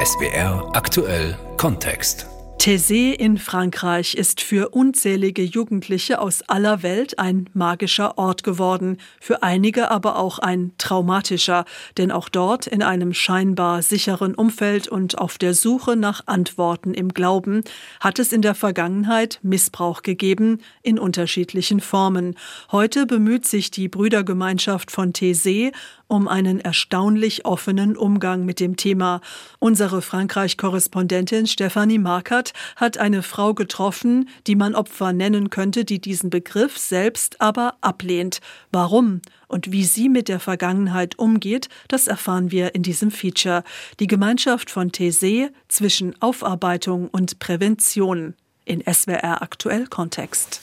SBR 0.00 0.70
aktuell 0.74 1.36
Kontext. 1.56 2.26
Thésée 2.58 3.12
in 3.12 3.36
Frankreich 3.36 4.14
ist 4.14 4.40
für 4.40 4.70
unzählige 4.70 5.42
Jugendliche 5.42 6.18
aus 6.18 6.40
aller 6.48 6.82
Welt 6.82 7.18
ein 7.18 7.50
magischer 7.52 8.16
Ort 8.16 8.42
geworden, 8.42 8.96
für 9.20 9.42
einige 9.42 9.90
aber 9.90 10.16
auch 10.16 10.38
ein 10.38 10.72
traumatischer, 10.78 11.66
denn 11.98 12.10
auch 12.10 12.30
dort 12.30 12.66
in 12.66 12.82
einem 12.82 13.12
scheinbar 13.12 13.82
sicheren 13.82 14.34
Umfeld 14.34 14.88
und 14.88 15.18
auf 15.18 15.36
der 15.36 15.52
Suche 15.52 15.94
nach 15.94 16.22
Antworten 16.24 16.94
im 16.94 17.10
Glauben 17.10 17.64
hat 18.00 18.18
es 18.18 18.32
in 18.32 18.40
der 18.40 18.54
Vergangenheit 18.54 19.40
Missbrauch 19.42 20.00
gegeben 20.00 20.62
in 20.82 20.98
unterschiedlichen 20.98 21.80
Formen. 21.80 22.34
Heute 22.72 23.04
bemüht 23.04 23.46
sich 23.46 23.70
die 23.70 23.88
Brüdergemeinschaft 23.88 24.90
von 24.90 25.12
Thésée 25.12 25.72
um 26.14 26.28
einen 26.28 26.60
erstaunlich 26.60 27.44
offenen 27.44 27.96
Umgang 27.96 28.44
mit 28.44 28.60
dem 28.60 28.76
Thema. 28.76 29.20
Unsere 29.58 30.00
Frankreich-Korrespondentin 30.00 31.48
Stefanie 31.48 31.98
Markert 31.98 32.52
hat 32.76 32.98
eine 32.98 33.22
Frau 33.22 33.52
getroffen, 33.52 34.28
die 34.46 34.54
man 34.54 34.76
Opfer 34.76 35.12
nennen 35.12 35.50
könnte, 35.50 35.84
die 35.84 36.00
diesen 36.00 36.30
Begriff 36.30 36.78
selbst 36.78 37.40
aber 37.40 37.74
ablehnt. 37.80 38.40
Warum 38.70 39.22
und 39.48 39.72
wie 39.72 39.82
sie 39.82 40.08
mit 40.08 40.28
der 40.28 40.38
Vergangenheit 40.38 41.18
umgeht, 41.18 41.68
das 41.88 42.06
erfahren 42.06 42.52
wir 42.52 42.76
in 42.76 42.84
diesem 42.84 43.10
Feature. 43.10 43.64
Die 43.98 44.06
Gemeinschaft 44.06 44.70
von 44.70 44.92
Thésée 44.92 45.48
zwischen 45.66 46.14
Aufarbeitung 46.22 47.08
und 47.08 47.40
Prävention 47.40 48.34
in 48.64 48.82
SWR 48.82 49.42
aktuell 49.42 49.88
Kontext. 49.88 50.60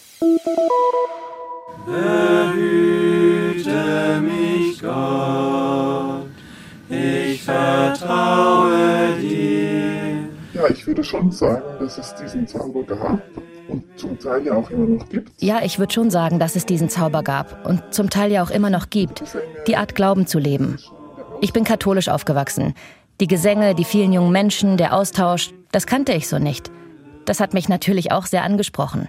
Behüte 1.85 3.71
mich 4.21 4.81
Gott, 4.81 6.25
ich 6.89 7.43
vertraue 7.43 9.17
dir. 9.19 10.29
Ja, 10.53 10.67
ich 10.69 10.85
würde 10.85 11.03
schon 11.03 11.31
sagen, 11.31 11.63
dass 11.79 11.97
es 11.97 12.13
diesen 12.15 12.47
Zauber 12.47 12.83
gab 12.83 13.21
und 13.67 13.83
zum 13.97 14.19
Teil 14.19 14.45
ja 14.45 14.53
auch 14.53 14.69
immer 14.69 14.87
noch 14.87 15.09
gibt. 15.09 15.31
Ja, 15.41 15.61
ich 15.63 15.79
würde 15.79 15.93
schon 15.93 16.11
sagen, 16.11 16.39
dass 16.39 16.55
es 16.55 16.65
diesen 16.65 16.89
Zauber 16.89 17.23
gab 17.23 17.65
und 17.65 17.81
zum 17.93 18.09
Teil 18.09 18.31
ja 18.31 18.43
auch 18.43 18.51
immer 18.51 18.69
noch 18.69 18.89
gibt, 18.89 19.23
die 19.67 19.77
Art 19.77 19.95
Glauben 19.95 20.27
zu 20.27 20.39
leben. 20.39 20.77
Ich 21.41 21.53
bin 21.53 21.63
katholisch 21.63 22.09
aufgewachsen. 22.09 22.75
Die 23.19 23.27
Gesänge, 23.27 23.73
die 23.75 23.83
vielen 23.85 24.13
jungen 24.13 24.31
Menschen, 24.31 24.77
der 24.77 24.95
Austausch, 24.95 25.51
das 25.71 25.87
kannte 25.87 26.13
ich 26.13 26.27
so 26.27 26.37
nicht. 26.37 26.71
Das 27.25 27.39
hat 27.39 27.53
mich 27.53 27.69
natürlich 27.69 28.11
auch 28.11 28.25
sehr 28.25 28.43
angesprochen. 28.43 29.07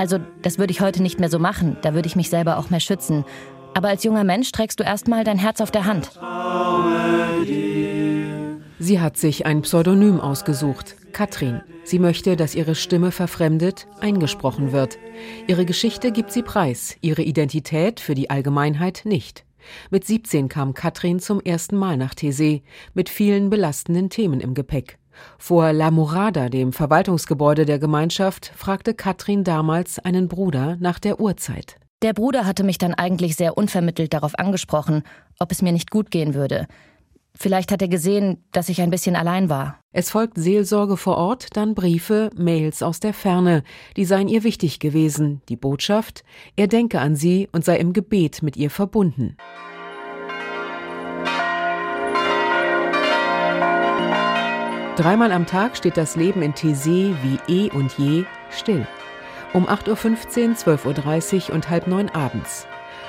Also, 0.00 0.16
das 0.40 0.56
würde 0.56 0.70
ich 0.70 0.80
heute 0.80 1.02
nicht 1.02 1.20
mehr 1.20 1.28
so 1.28 1.38
machen, 1.38 1.76
da 1.82 1.92
würde 1.92 2.08
ich 2.08 2.16
mich 2.16 2.30
selber 2.30 2.56
auch 2.56 2.70
mehr 2.70 2.80
schützen. 2.80 3.26
Aber 3.74 3.88
als 3.88 4.02
junger 4.02 4.24
Mensch 4.24 4.50
trägst 4.50 4.80
du 4.80 4.84
erstmal 4.84 5.24
dein 5.24 5.36
Herz 5.36 5.60
auf 5.60 5.70
der 5.70 5.84
Hand. 5.84 6.12
Sie 8.78 8.98
hat 8.98 9.18
sich 9.18 9.44
ein 9.44 9.60
Pseudonym 9.60 10.18
ausgesucht, 10.18 10.96
Katrin. 11.12 11.60
Sie 11.84 11.98
möchte, 11.98 12.36
dass 12.36 12.54
ihre 12.54 12.76
Stimme 12.76 13.12
verfremdet, 13.12 13.88
eingesprochen 14.00 14.72
wird. 14.72 14.96
Ihre 15.46 15.66
Geschichte 15.66 16.12
gibt 16.12 16.32
sie 16.32 16.42
preis, 16.42 16.96
ihre 17.02 17.20
Identität 17.20 18.00
für 18.00 18.14
die 18.14 18.30
Allgemeinheit 18.30 19.02
nicht. 19.04 19.44
Mit 19.90 20.06
17 20.06 20.48
kam 20.48 20.72
Katrin 20.72 21.20
zum 21.20 21.42
ersten 21.42 21.76
Mal 21.76 21.98
nach 21.98 22.14
Thésée, 22.14 22.62
mit 22.94 23.10
vielen 23.10 23.50
belastenden 23.50 24.08
Themen 24.08 24.40
im 24.40 24.54
Gepäck. 24.54 24.96
Vor 25.38 25.72
La 25.72 25.90
Murada, 25.90 26.48
dem 26.48 26.72
Verwaltungsgebäude 26.72 27.64
der 27.64 27.78
Gemeinschaft, 27.78 28.52
fragte 28.56 28.94
Katrin 28.94 29.44
damals 29.44 29.98
einen 29.98 30.28
Bruder 30.28 30.76
nach 30.80 30.98
der 30.98 31.20
Uhrzeit. 31.20 31.76
Der 32.02 32.14
Bruder 32.14 32.46
hatte 32.46 32.64
mich 32.64 32.78
dann 32.78 32.94
eigentlich 32.94 33.36
sehr 33.36 33.58
unvermittelt 33.58 34.14
darauf 34.14 34.38
angesprochen, 34.38 35.02
ob 35.38 35.52
es 35.52 35.60
mir 35.60 35.72
nicht 35.72 35.90
gut 35.90 36.10
gehen 36.10 36.34
würde. 36.34 36.66
Vielleicht 37.34 37.72
hat 37.72 37.82
er 37.82 37.88
gesehen, 37.88 38.44
dass 38.52 38.68
ich 38.68 38.80
ein 38.80 38.90
bisschen 38.90 39.16
allein 39.16 39.48
war. 39.48 39.78
Es 39.92 40.10
folgt 40.10 40.36
Seelsorge 40.36 40.96
vor 40.96 41.16
Ort, 41.16 41.56
dann 41.56 41.74
Briefe, 41.74 42.30
Mails 42.36 42.82
aus 42.82 43.00
der 43.00 43.14
Ferne, 43.14 43.62
die 43.96 44.04
seien 44.04 44.28
ihr 44.28 44.44
wichtig 44.44 44.78
gewesen, 44.78 45.40
die 45.48 45.56
Botschaft, 45.56 46.24
er 46.56 46.66
denke 46.66 47.00
an 47.00 47.16
sie 47.16 47.48
und 47.52 47.64
sei 47.64 47.76
im 47.76 47.92
Gebet 47.92 48.42
mit 48.42 48.56
ihr 48.56 48.70
verbunden. 48.70 49.36
Dreimal 55.00 55.32
am 55.32 55.46
Tag 55.46 55.78
steht 55.78 55.96
das 55.96 56.14
Leben 56.14 56.42
in 56.42 56.52
Thésée 56.52 57.14
wie 57.22 57.38
eh 57.48 57.70
und 57.70 57.96
je 57.96 58.24
still. 58.50 58.86
Um 59.54 59.66
8.15 59.66 60.68
Uhr, 60.68 60.74
12.30 60.74 61.48
Uhr 61.48 61.54
und 61.54 61.70
halb 61.70 61.86
neun 61.86 62.10
abends. 62.10 62.66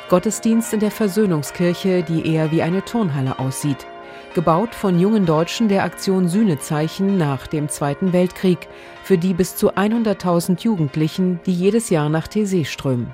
Gottesdienst 0.08 0.74
in 0.74 0.80
der 0.80 0.90
Versöhnungskirche, 0.90 2.04
die 2.04 2.26
eher 2.26 2.50
wie 2.54 2.62
eine 2.62 2.86
Turnhalle 2.86 3.40
aussieht. 3.40 3.86
Gebaut 4.36 4.74
von 4.74 5.02
jungen 5.02 5.26
Deutschen 5.26 5.68
der 5.68 5.84
Aktion 5.84 6.30
Sühnezeichen 6.30 7.18
nach 7.18 7.46
dem 7.46 7.68
Zweiten 7.68 8.14
Weltkrieg, 8.14 8.70
für 9.04 9.18
die 9.18 9.34
bis 9.34 9.58
zu 9.58 9.74
100.000 9.74 10.62
Jugendlichen, 10.62 11.42
die 11.46 11.54
jedes 11.54 11.90
Jahr 11.90 12.08
nach 12.08 12.30
Thésée 12.30 12.64
strömen. 12.64 13.14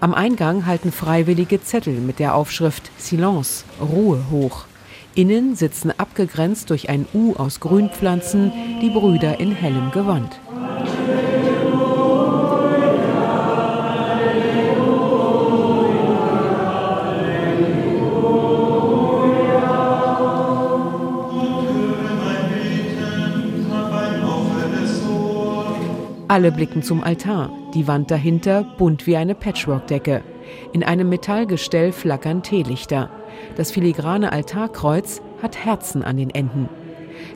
Am 0.00 0.12
Eingang 0.12 0.66
halten 0.66 0.92
Freiwillige 0.92 1.62
Zettel 1.62 1.94
mit 1.94 2.18
der 2.18 2.34
Aufschrift 2.34 2.90
Silence, 2.98 3.64
Ruhe 3.80 4.22
hoch. 4.30 4.66
Innen 5.16 5.54
sitzen 5.54 5.90
abgegrenzt 5.96 6.68
durch 6.68 6.90
ein 6.90 7.06
U 7.14 7.32
aus 7.36 7.58
Grünpflanzen 7.60 8.52
die 8.82 8.90
Brüder 8.90 9.40
in 9.40 9.50
hellem 9.50 9.90
Gewand. 9.90 10.38
Alle 26.28 26.52
blicken 26.52 26.82
zum 26.82 27.02
Altar, 27.02 27.50
die 27.72 27.88
Wand 27.88 28.10
dahinter 28.10 28.64
bunt 28.76 29.06
wie 29.06 29.16
eine 29.16 29.34
Patchworkdecke. 29.34 30.22
In 30.74 30.84
einem 30.84 31.08
Metallgestell 31.08 31.92
flackern 31.92 32.42
Teelichter. 32.42 33.08
Das 33.56 33.70
filigrane 33.70 34.32
Altarkreuz 34.32 35.22
hat 35.42 35.64
Herzen 35.64 36.02
an 36.02 36.18
den 36.18 36.30
Enden. 36.30 36.68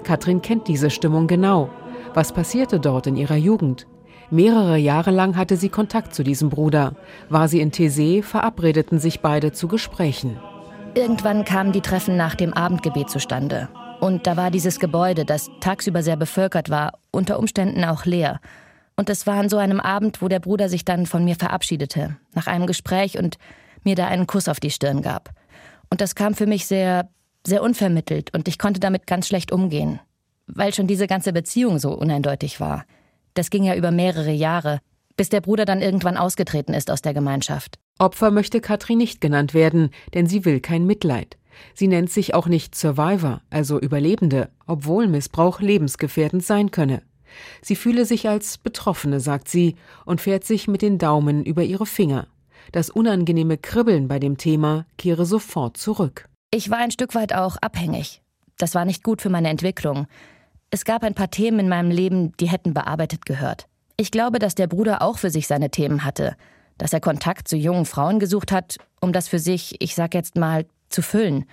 Katrin 0.04 0.42
kennt 0.42 0.68
diese 0.68 0.90
Stimmung 0.90 1.26
genau. 1.26 1.70
Was 2.14 2.32
passierte 2.32 2.78
dort 2.78 3.06
in 3.06 3.16
ihrer 3.16 3.36
Jugend? 3.36 3.86
Mehrere 4.30 4.76
Jahre 4.76 5.10
lang 5.10 5.36
hatte 5.36 5.56
sie 5.56 5.70
Kontakt 5.70 6.14
zu 6.14 6.22
diesem 6.22 6.50
Bruder. 6.50 6.94
War 7.28 7.48
sie 7.48 7.60
in 7.60 7.72
Thésée, 7.72 8.22
verabredeten 8.22 8.98
sich 8.98 9.20
beide 9.20 9.52
zu 9.52 9.66
Gesprächen. 9.66 10.38
Irgendwann 10.94 11.44
kamen 11.44 11.72
die 11.72 11.80
Treffen 11.80 12.16
nach 12.16 12.34
dem 12.34 12.52
Abendgebet 12.52 13.10
zustande. 13.10 13.68
Und 14.00 14.26
da 14.26 14.36
war 14.36 14.50
dieses 14.50 14.78
Gebäude, 14.78 15.24
das 15.24 15.50
tagsüber 15.60 16.02
sehr 16.02 16.16
bevölkert 16.16 16.70
war, 16.70 16.92
unter 17.10 17.38
Umständen 17.38 17.84
auch 17.84 18.04
leer. 18.04 18.40
Und 18.96 19.10
es 19.10 19.26
war 19.26 19.38
an 19.38 19.48
so 19.48 19.56
einem 19.56 19.80
Abend, 19.80 20.22
wo 20.22 20.28
der 20.28 20.40
Bruder 20.40 20.68
sich 20.68 20.84
dann 20.84 21.06
von 21.06 21.24
mir 21.24 21.36
verabschiedete, 21.36 22.16
nach 22.34 22.46
einem 22.46 22.66
Gespräch 22.66 23.18
und 23.18 23.36
mir 23.84 23.94
da 23.94 24.06
einen 24.06 24.26
Kuss 24.26 24.48
auf 24.48 24.60
die 24.60 24.70
Stirn 24.70 25.02
gab. 25.02 25.30
Und 25.90 26.00
das 26.00 26.14
kam 26.14 26.34
für 26.34 26.46
mich 26.46 26.66
sehr, 26.66 27.10
sehr 27.46 27.62
unvermittelt 27.62 28.32
und 28.34 28.48
ich 28.48 28.58
konnte 28.58 28.80
damit 28.80 29.06
ganz 29.06 29.26
schlecht 29.26 29.52
umgehen, 29.52 30.00
weil 30.46 30.72
schon 30.72 30.86
diese 30.86 31.06
ganze 31.06 31.32
Beziehung 31.32 31.78
so 31.78 31.92
uneindeutig 31.92 32.60
war. 32.60 32.84
Das 33.34 33.50
ging 33.50 33.64
ja 33.64 33.74
über 33.74 33.90
mehrere 33.90 34.32
Jahre, 34.32 34.80
bis 35.16 35.28
der 35.28 35.40
Bruder 35.40 35.64
dann 35.64 35.82
irgendwann 35.82 36.16
ausgetreten 36.16 36.74
ist 36.74 36.90
aus 36.90 37.02
der 37.02 37.14
Gemeinschaft. 37.14 37.78
Opfer 37.98 38.30
möchte 38.30 38.60
Katrin 38.60 38.98
nicht 38.98 39.20
genannt 39.20 39.52
werden, 39.52 39.90
denn 40.14 40.26
sie 40.26 40.44
will 40.44 40.60
kein 40.60 40.86
Mitleid. 40.86 41.36
Sie 41.74 41.88
nennt 41.88 42.10
sich 42.10 42.34
auch 42.34 42.46
nicht 42.46 42.74
Survivor, 42.74 43.42
also 43.50 43.78
Überlebende, 43.78 44.48
obwohl 44.66 45.08
Missbrauch 45.08 45.60
lebensgefährdend 45.60 46.44
sein 46.44 46.70
könne. 46.70 47.02
Sie 47.62 47.76
fühle 47.76 48.06
sich 48.06 48.28
als 48.28 48.58
Betroffene, 48.58 49.20
sagt 49.20 49.48
sie, 49.48 49.76
und 50.04 50.20
fährt 50.20 50.44
sich 50.44 50.68
mit 50.68 50.82
den 50.82 50.98
Daumen 50.98 51.44
über 51.44 51.62
ihre 51.62 51.86
Finger. 51.86 52.26
Das 52.72 52.90
unangenehme 52.90 53.58
Kribbeln 53.58 54.06
bei 54.06 54.18
dem 54.18 54.36
Thema 54.36 54.86
kehre 54.96 55.26
sofort 55.26 55.76
zurück. 55.76 56.28
Ich 56.52 56.70
war 56.70 56.78
ein 56.78 56.90
Stück 56.90 57.14
weit 57.14 57.34
auch 57.34 57.56
abhängig. 57.56 58.22
Das 58.58 58.74
war 58.74 58.84
nicht 58.84 59.02
gut 59.02 59.22
für 59.22 59.30
meine 59.30 59.48
Entwicklung. 59.48 60.06
Es 60.70 60.84
gab 60.84 61.02
ein 61.02 61.14
paar 61.14 61.30
Themen 61.30 61.58
in 61.60 61.68
meinem 61.68 61.90
Leben, 61.90 62.32
die 62.38 62.48
hätten 62.48 62.74
bearbeitet 62.74 63.26
gehört. 63.26 63.66
Ich 63.96 64.10
glaube, 64.10 64.38
dass 64.38 64.54
der 64.54 64.66
Bruder 64.66 65.02
auch 65.02 65.18
für 65.18 65.30
sich 65.30 65.46
seine 65.46 65.70
Themen 65.70 66.04
hatte, 66.04 66.36
dass 66.78 66.92
er 66.92 67.00
Kontakt 67.00 67.48
zu 67.48 67.56
jungen 67.56 67.86
Frauen 67.86 68.18
gesucht 68.18 68.52
hat, 68.52 68.76
um 69.00 69.12
das 69.12 69.28
für 69.28 69.38
sich, 69.38 69.76
ich 69.80 69.94
sag 69.94 70.14
jetzt 70.14 70.36
mal, 70.36 70.64
zu 70.88 71.02
füllen. 71.02 71.44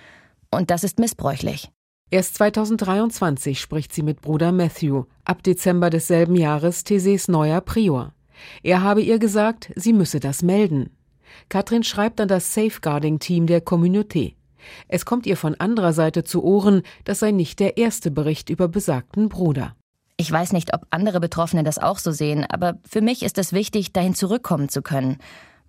Und 0.50 0.70
das 0.70 0.84
ist 0.84 0.98
missbräuchlich. 0.98 1.70
Erst 2.10 2.36
2023 2.36 3.60
spricht 3.60 3.92
sie 3.92 4.02
mit 4.02 4.22
Bruder 4.22 4.50
Matthew, 4.50 5.04
ab 5.24 5.42
Dezember 5.42 5.90
desselben 5.90 6.36
Jahres 6.36 6.84
Theses 6.84 7.28
neuer 7.28 7.60
Prior. 7.60 8.14
Er 8.62 8.82
habe 8.82 9.02
ihr 9.02 9.18
gesagt, 9.18 9.72
sie 9.76 9.92
müsse 9.92 10.20
das 10.20 10.42
melden. 10.42 10.90
Katrin 11.48 11.82
schreibt 11.82 12.20
an 12.20 12.28
das 12.28 12.54
Safeguarding-Team 12.54 13.46
der 13.46 13.64
Communauté. 13.64 14.34
Es 14.88 15.04
kommt 15.04 15.26
ihr 15.26 15.36
von 15.36 15.54
anderer 15.58 15.92
Seite 15.92 16.24
zu 16.24 16.42
Ohren, 16.42 16.82
das 17.04 17.20
sei 17.20 17.30
nicht 17.30 17.60
der 17.60 17.76
erste 17.76 18.10
Bericht 18.10 18.50
über 18.50 18.68
besagten 18.68 19.28
Bruder. 19.28 19.74
Ich 20.16 20.30
weiß 20.30 20.52
nicht, 20.52 20.74
ob 20.74 20.86
andere 20.90 21.20
Betroffene 21.20 21.62
das 21.62 21.78
auch 21.78 21.98
so 21.98 22.10
sehen, 22.10 22.44
aber 22.48 22.78
für 22.88 23.00
mich 23.00 23.22
ist 23.22 23.38
es 23.38 23.52
wichtig, 23.52 23.92
dahin 23.92 24.14
zurückkommen 24.14 24.68
zu 24.68 24.82
können, 24.82 25.18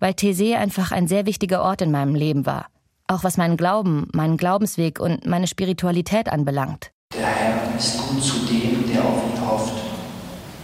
weil 0.00 0.12
Thésée 0.12 0.56
einfach 0.56 0.90
ein 0.90 1.06
sehr 1.06 1.24
wichtiger 1.24 1.62
Ort 1.62 1.82
in 1.82 1.92
meinem 1.92 2.14
Leben 2.14 2.46
war. 2.46 2.66
Auch 3.06 3.22
was 3.22 3.36
meinen 3.36 3.56
Glauben, 3.56 4.08
meinen 4.12 4.36
Glaubensweg 4.36 4.98
und 4.98 5.24
meine 5.24 5.46
Spiritualität 5.46 6.28
anbelangt. 6.28 6.90
Der 7.14 7.26
Herr 7.26 7.76
ist 7.76 7.98
gut 8.08 8.22
zu 8.22 8.46
dem, 8.46 8.92
der 8.92 9.04
auf 9.04 9.22
ihn 9.24 9.48
hofft, 9.48 9.74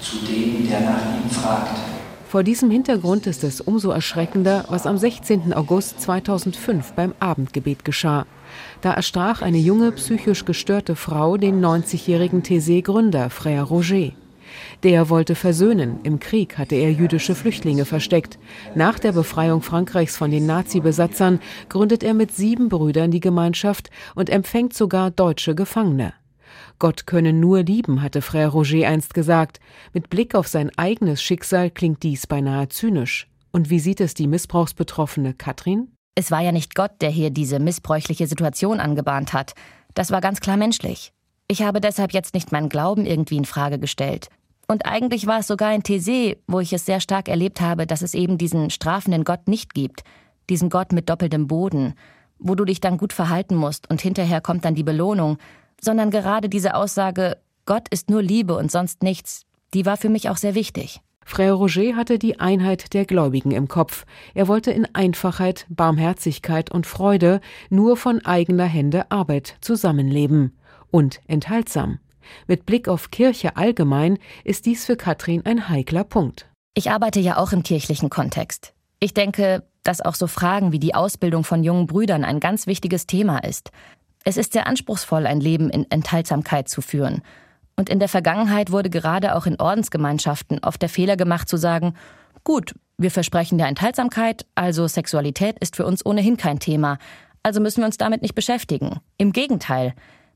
zu 0.01 0.17
dem, 0.19 0.69
der 0.69 0.81
nach 0.81 1.03
ihm 1.15 1.31
fragt. 1.31 1.86
Vor 2.29 2.43
diesem 2.43 2.73
Hintergrund 2.73 3.29
ist 3.29 3.45
es 3.45 3.61
umso 3.61 3.91
erschreckender, 3.91 4.65
was 4.69 4.85
am 4.85 4.99
16. 4.99 5.53
August 5.53 6.01
2005 6.01 6.93
beim 6.95 7.15
Abendgebet 7.21 7.85
geschah. 7.85 8.27
Da 8.81 8.95
erstrach 8.95 9.43
eine 9.43 9.59
junge 9.59 9.93
psychisch 9.93 10.45
gestörte 10.45 10.97
Frau 10.97 11.37
den 11.37 11.65
90-jährigen 11.65 12.43
Thésée-Gründer 12.43 13.29
Frère 13.31 13.63
Roger. 13.63 14.11
Der 14.83 15.09
wollte 15.09 15.37
versöhnen. 15.37 16.01
Im 16.03 16.19
Krieg 16.19 16.59
hatte 16.59 16.75
er 16.75 16.91
jüdische 16.91 17.37
Flüchtlinge 17.37 17.85
versteckt. 17.85 18.39
Nach 18.75 18.99
der 18.99 19.13
Befreiung 19.13 19.63
Frankreichs 19.63 20.17
von 20.17 20.33
den 20.33 20.47
Nazi-Besatzern 20.47 21.41
gründet 21.69 22.03
er 22.03 22.15
mit 22.15 22.35
sieben 22.35 22.69
Brüdern 22.69 23.13
die 23.13 23.21
Gemeinschaft 23.21 23.91
und 24.17 24.31
empfängt 24.31 24.75
sogar 24.75 25.13
deutsche 25.13 25.55
Gefangene. 25.55 26.13
Gott 26.79 27.07
könne 27.07 27.33
nur 27.33 27.63
lieben, 27.63 28.03
hatte 28.03 28.21
Frère 28.21 28.49
Roger 28.49 28.89
einst 28.89 29.15
gesagt. 29.15 29.61
Mit 29.93 30.11
Blick 30.11 30.35
auf 30.35 30.49
sein 30.49 30.71
eigenes 30.77 31.23
Schicksal 31.23 31.71
klingt 31.71 32.03
dies 32.03 32.27
beinahe 32.27 32.69
zynisch. 32.69 33.29
Und 33.53 33.71
wie 33.71 33.81
sieht 33.81 34.01
es 34.01 34.15
die 34.15 34.27
Missbrauchsbetroffene 34.27 35.35
Katrin? 35.35 35.93
Es 36.15 36.31
war 36.31 36.41
ja 36.41 36.53
nicht 36.53 36.75
Gott, 36.75 36.93
der 37.01 37.11
hier 37.11 37.31
diese 37.31 37.59
missbräuchliche 37.59 38.27
Situation 38.27 38.81
angebahnt 38.81 39.33
hat. 39.33 39.55
Das 39.95 40.11
war 40.11 40.21
ganz 40.21 40.41
klar 40.41 40.57
menschlich. 40.57 41.13
Ich 41.49 41.63
habe 41.63 41.81
deshalb 41.81 42.13
jetzt 42.13 42.35
nicht 42.35 42.53
meinen 42.53 42.69
Glauben 42.69 43.07
irgendwie 43.07 43.37
in 43.37 43.45
Frage 43.45 43.79
gestellt. 43.79 44.29
Und 44.67 44.85
eigentlich 44.85 45.27
war 45.27 45.41
es 45.41 45.47
sogar 45.47 45.75
in 45.75 45.83
Thésée, 45.83 46.39
wo 46.47 46.61
ich 46.61 46.73
es 46.73 46.87
sehr 46.87 47.01
stark 47.01 47.29
erlebt 47.29 47.61
habe, 47.61 47.87
dass 47.87 48.03
es 48.03 48.15
eben 48.15 48.37
diesen 48.37 48.71
strafenden 48.71 49.25
Gott 49.25 49.47
nicht 49.47 49.75
gibt. 49.75 50.03
Diesen 50.51 50.71
Gott 50.71 50.93
mit 50.93 51.09
doppeltem 51.09 51.47
Boden, 51.47 51.95
wo 52.39 52.55
du 52.55 52.65
dich 52.65 52.81
dann 52.81 52.99
gut 52.99 53.13
verhalten 53.13 53.55
musst 53.55 53.89
und 53.89 54.01
hinterher 54.01 54.41
kommt 54.41 54.65
dann 54.65 54.75
die 54.75 54.83
Belohnung, 54.83 55.39
sondern 55.81 56.11
gerade 56.11 56.49
diese 56.49 56.75
Aussage, 56.75 57.39
Gott 57.65 57.89
ist 57.89 58.11
nur 58.11 58.23
Liebe 58.23 58.57
und 58.57 58.71
sonst 58.71 59.03
nichts, 59.03 59.43
die 59.75 59.87
war 59.87 59.97
für 59.97 60.09
mich 60.09 60.31
auch 60.31 60.37
sehr 60.37 60.55
wichtig. 60.55 61.01
Frère 61.27 61.55
Roger 61.55 61.97
hatte 61.97 62.21
die 62.21 62.39
Einheit 62.39 62.95
der 62.95 63.05
Gläubigen 63.05 63.51
im 63.51 63.67
Kopf. 63.67 64.07
Er 64.35 64.47
wollte 64.47 64.71
in 64.71 64.87
Einfachheit, 64.95 65.67
Barmherzigkeit 65.69 66.71
und 66.71 66.87
Freude 66.87 67.41
nur 67.69 67.97
von 67.97 68.25
eigener 68.25 68.65
Hände 68.65 69.11
Arbeit 69.11 69.57
zusammenleben. 69.61 70.57
Und 70.93 71.21
enthaltsam. 71.27 71.99
Mit 72.47 72.65
Blick 72.65 72.89
auf 72.89 73.11
Kirche 73.11 73.57
allgemein 73.57 74.19
ist 74.45 74.67
dies 74.67 74.87
für 74.87 74.97
Katrin 74.97 75.45
ein 75.45 75.69
heikler 75.69 76.05
Punkt. 76.05 76.49
Ich 76.75 76.91
arbeite 76.91 77.21
ja 77.21 77.39
auch 77.39 77.53
im 77.53 77.65
kirchlichen 77.65 78.09
Kontext. 78.09 78.73
Ich 79.01 79.13
denke, 79.13 79.65
dass 79.83 80.01
auch 80.01 80.15
so 80.15 80.27
Fragen 80.27 80.73
wie 80.73 80.79
die 80.79 80.95
Ausbildung 80.95 81.45
von 81.45 81.65
jungen 81.65 81.87
Brüdern 81.87 82.25
ein 82.25 82.41
ganz 82.41 82.67
wichtiges 82.67 83.07
Thema 83.07 83.39
ist. 83.39 83.71
Es 84.29 84.37
ist 84.37 84.55
sehr 84.55 84.67
anspruchsvoll, 84.67 85.25
ein 85.25 85.39
Leben 85.39 85.71
in 85.71 85.89
Enthaltsamkeit 85.89 86.69
zu 86.69 86.83
führen. 86.83 87.23
Und 87.77 87.89
in 87.89 88.01
der 88.01 88.09
Vergangenheit 88.09 88.73
wurde 88.73 88.91
gerade 88.91 89.37
auch 89.37 89.47
in 89.47 89.61
Ordensgemeinschaften 89.61 90.59
oft 90.65 90.83
der 90.83 90.89
Fehler 90.89 91.17
gemacht 91.17 91.49
zu 91.49 91.57
sagen, 91.57 91.95
gut, 92.43 92.75
wir 92.99 93.13
versprechen 93.13 93.57
der 93.57 93.69
Enthaltsamkeit, 93.69 94.45
also 94.57 94.89
Sexualität 94.89 95.61
ist 95.61 95.77
für 95.77 95.87
uns 95.87 96.05
ohnehin 96.05 96.37
kein 96.37 96.59
Thema, 96.59 96.99
also 97.45 97.61
müssen 97.61 97.83
wir 97.83 97.87
uns 97.87 97.99
damit 97.99 98.23
nicht 98.23 98.35
beschäftigen. 98.35 98.99
Im 99.17 99.31
Gegenteil, 99.31 99.95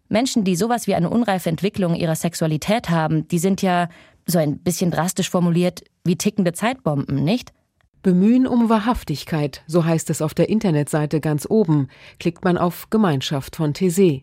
Menschen, 0.08 0.44
die 0.44 0.54
sowas 0.54 0.87
wie 0.87 0.94
eine 0.94 1.10
unreife 1.10 1.48
Entwicklung 1.48 1.96
ihrer 1.96 2.14
Sexualität 2.14 2.90
haben, 2.90 3.26
die 3.26 3.40
sind 3.40 3.60
ja, 3.60 3.88
so 4.25 4.38
ein 4.38 4.58
bisschen 4.58 4.92
drastisch 4.92 5.31
formuliert, 5.31 5.82
wie 6.04 6.14
tickende 6.14 6.52
Zeitbomben, 6.52 7.25
nicht? 7.25 7.52
Bemühen 8.02 8.47
um 8.47 8.70
Wahrhaftigkeit, 8.70 9.62
so 9.67 9.85
heißt 9.85 10.08
es 10.08 10.23
auf 10.23 10.32
der 10.32 10.49
Internetseite 10.49 11.20
ganz 11.20 11.47
oben, 11.49 11.88
klickt 12.19 12.44
man 12.44 12.56
auf 12.56 12.88
Gemeinschaft 12.88 13.56
von 13.56 13.75
Thésée. 13.75 14.23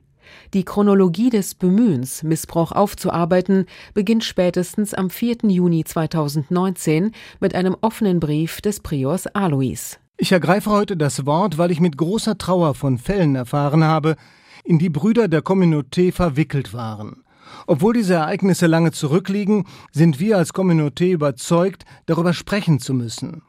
Die 0.56 0.66
Chronologie 0.66 1.30
des 1.30 1.54
Bemühens, 1.54 2.24
Missbrauch 2.24 2.72
aufzuarbeiten, 2.72 3.68
beginnt 3.94 4.24
spätestens 4.24 4.96
am 4.96 5.12
4. 5.12 5.38
Juni 5.44 5.84
2019 5.84 7.12
mit 7.40 7.54
einem 7.54 7.78
offenen 7.82 8.20
Brief 8.20 8.62
des 8.62 8.80
Priors 8.80 9.28
Alois. 9.28 10.00
Ich 10.18 10.32
ergreife 10.32 10.72
heute 10.72 10.98
das 10.98 11.28
Wort, 11.28 11.60
weil 11.60 11.70
ich 11.70 11.80
mit 11.80 11.98
großer 11.98 12.40
Trauer 12.40 12.74
von 12.74 12.98
Fällen 12.98 13.36
erfahren 13.36 13.84
habe, 13.84 14.16
in 14.64 14.80
die 14.80 14.90
Brüder 14.90 15.28
der 15.28 15.44
Communauté 15.44 16.12
verwickelt 16.12 16.74
waren. 16.74 17.24
Obwohl 17.68 17.94
diese 17.94 18.16
Ereignisse 18.16 18.66
lange 18.66 18.92
zurückliegen, 18.92 19.66
sind 19.92 20.20
wir 20.20 20.38
als 20.38 20.54
Communauté 20.54 21.12
überzeugt, 21.12 21.86
darüber 22.08 22.34
sprechen 22.34 22.80
zu 22.80 22.96
müssen. 22.96 23.44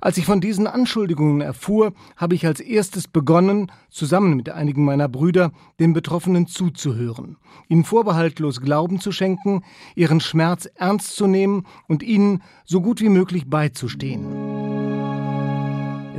Als 0.00 0.18
ich 0.18 0.26
von 0.26 0.40
diesen 0.40 0.66
Anschuldigungen 0.66 1.40
erfuhr, 1.40 1.92
habe 2.16 2.34
ich 2.34 2.46
als 2.46 2.60
erstes 2.60 3.08
begonnen, 3.08 3.70
zusammen 3.90 4.36
mit 4.36 4.50
einigen 4.50 4.84
meiner 4.84 5.08
Brüder, 5.08 5.52
den 5.80 5.92
Betroffenen 5.92 6.46
zuzuhören, 6.46 7.36
ihnen 7.68 7.84
vorbehaltlos 7.84 8.60
Glauben 8.60 9.00
zu 9.00 9.12
schenken, 9.12 9.62
ihren 9.94 10.20
Schmerz 10.20 10.68
ernst 10.74 11.16
zu 11.16 11.26
nehmen 11.26 11.64
und 11.86 12.02
ihnen 12.02 12.42
so 12.64 12.80
gut 12.80 13.00
wie 13.00 13.08
möglich 13.08 13.48
beizustehen. 13.48 14.58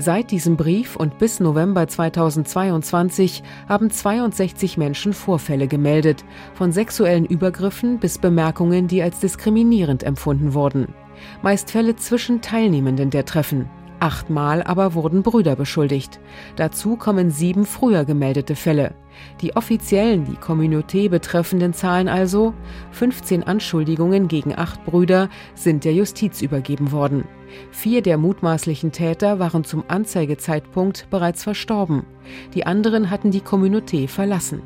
Seit 0.02 0.32
diesem 0.32 0.56
Brief 0.56 0.96
und 0.96 1.18
bis 1.18 1.42
November 1.42 1.86
2022 1.86 3.44
haben 3.68 3.92
62 3.92 4.78
Menschen 4.78 5.12
Vorfälle 5.12 5.68
gemeldet, 5.68 6.24
von 6.54 6.72
sexuellen 6.72 7.26
Übergriffen 7.26 8.00
bis 8.00 8.18
Bemerkungen, 8.18 8.88
die 8.88 9.04
als 9.04 9.20
diskriminierend 9.20 10.04
empfunden 10.04 10.54
wurden. 10.54 10.94
Meist 11.42 11.72
Fälle 11.72 11.96
zwischen 11.96 12.42
Teilnehmenden 12.42 13.10
der 13.10 13.26
Treffen. 13.26 13.70
Achtmal 14.00 14.64
aber 14.64 14.94
wurden 14.94 15.24
Brüder 15.24 15.56
beschuldigt. 15.56 16.20
Dazu 16.56 16.96
kommen 16.96 17.32
sieben 17.32 17.66
früher 17.66 18.06
gemeldete 18.06 18.56
Fälle. 18.56 18.94
Die 19.42 19.58
offiziellen, 19.58 20.24
die 20.24 20.38
Communauté 20.38 21.10
betreffenden 21.10 21.74
Zahlen 21.74 22.08
also, 22.08 22.54
15 22.92 23.44
Anschuldigungen 23.44 24.30
gegen 24.30 24.58
acht 24.58 24.86
Brüder 24.86 25.30
sind 25.54 25.84
der 25.84 25.94
Justiz 25.94 26.42
übergeben 26.42 26.94
worden. 26.94 27.26
Vier 27.72 28.02
der 28.02 28.18
mutmaßlichen 28.18 28.94
Täter 28.94 29.40
waren 29.40 29.66
zum 29.66 29.84
Anzeigezeitpunkt 29.88 31.10
bereits 31.10 31.44
verstorben. 31.44 32.06
Die 32.54 32.66
anderen 32.66 33.10
hatten 33.10 33.32
die 33.32 33.42
Communauté 33.42 34.08
verlassen. 34.08 34.62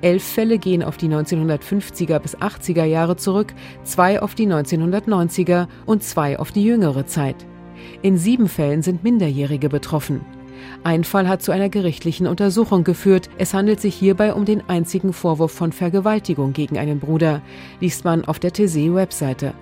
Elf 0.00 0.22
Fälle 0.22 0.58
gehen 0.58 0.82
auf 0.82 0.96
die 0.96 1.08
1950er 1.08 2.18
bis 2.18 2.36
80er 2.36 2.84
Jahre 2.84 3.16
zurück, 3.16 3.54
zwei 3.84 4.20
auf 4.20 4.34
die 4.34 4.46
1990er 4.46 5.68
und 5.86 6.02
zwei 6.02 6.38
auf 6.38 6.52
die 6.52 6.64
jüngere 6.64 7.06
Zeit. 7.06 7.46
In 8.02 8.18
sieben 8.18 8.48
Fällen 8.48 8.82
sind 8.82 9.04
Minderjährige 9.04 9.68
betroffen. 9.68 10.20
Ein 10.84 11.04
Fall 11.04 11.28
hat 11.28 11.42
zu 11.42 11.52
einer 11.52 11.68
gerichtlichen 11.68 12.26
Untersuchung 12.26 12.84
geführt. 12.84 13.28
Es 13.38 13.54
handelt 13.54 13.80
sich 13.80 13.94
hierbei 13.94 14.32
um 14.32 14.44
den 14.44 14.68
einzigen 14.68 15.12
Vorwurf 15.12 15.52
von 15.52 15.72
Vergewaltigung 15.72 16.52
gegen 16.52 16.78
einen 16.78 17.00
Bruder, 17.00 17.42
liest 17.80 18.04
man 18.04 18.24
auf 18.24 18.38
der 18.38 18.52
TC-Webseite. 18.52 19.52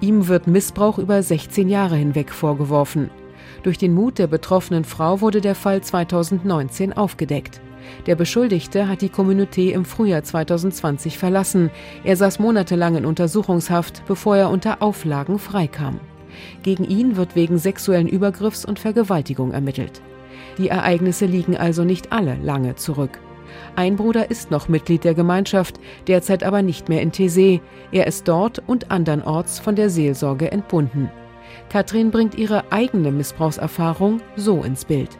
Ihm 0.00 0.28
wird 0.28 0.46
Missbrauch 0.46 0.98
über 0.98 1.22
16 1.22 1.68
Jahre 1.68 1.96
hinweg 1.96 2.30
vorgeworfen. 2.30 3.10
Durch 3.62 3.78
den 3.78 3.94
Mut 3.94 4.18
der 4.18 4.26
betroffenen 4.26 4.84
Frau 4.84 5.20
wurde 5.20 5.40
der 5.40 5.54
Fall 5.54 5.82
2019 5.82 6.92
aufgedeckt. 6.92 7.60
Der 8.06 8.16
Beschuldigte 8.16 8.88
hat 8.88 9.02
die 9.02 9.08
Communauté 9.08 9.72
im 9.72 9.84
Frühjahr 9.84 10.22
2020 10.22 11.18
verlassen. 11.18 11.70
Er 12.04 12.16
saß 12.16 12.38
monatelang 12.38 12.96
in 12.96 13.06
Untersuchungshaft, 13.06 14.02
bevor 14.06 14.36
er 14.36 14.50
unter 14.50 14.82
Auflagen 14.82 15.38
freikam. 15.38 16.00
Gegen 16.62 16.84
ihn 16.84 17.16
wird 17.16 17.36
wegen 17.36 17.58
sexuellen 17.58 18.08
Übergriffs 18.08 18.64
und 18.64 18.78
Vergewaltigung 18.78 19.52
ermittelt. 19.52 20.02
Die 20.58 20.68
Ereignisse 20.68 21.26
liegen 21.26 21.56
also 21.56 21.84
nicht 21.84 22.12
alle 22.12 22.36
lange 22.42 22.76
zurück. 22.76 23.18
Ein 23.76 23.96
Bruder 23.96 24.30
ist 24.30 24.50
noch 24.50 24.68
Mitglied 24.68 25.04
der 25.04 25.14
Gemeinschaft, 25.14 25.80
derzeit 26.06 26.44
aber 26.44 26.62
nicht 26.62 26.88
mehr 26.88 27.02
in 27.02 27.12
Thésée. 27.12 27.60
Er 27.92 28.06
ist 28.06 28.28
dort 28.28 28.62
und 28.66 28.90
andernorts 28.90 29.58
von 29.58 29.74
der 29.74 29.90
Seelsorge 29.90 30.52
entbunden. 30.52 31.10
Katrin 31.70 32.10
bringt 32.10 32.34
ihre 32.34 32.70
eigene 32.72 33.10
Missbrauchserfahrung 33.10 34.20
so 34.36 34.62
ins 34.62 34.84
Bild. 34.84 35.18